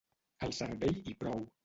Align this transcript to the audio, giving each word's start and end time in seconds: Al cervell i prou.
Al 0.47 0.55
cervell 0.59 0.99
i 1.13 1.15
prou. 1.23 1.45